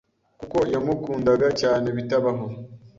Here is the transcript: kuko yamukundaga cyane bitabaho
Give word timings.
kuko 0.39 0.57
yamukundaga 0.73 1.47
cyane 1.61 1.87
bitabaho 1.97 2.45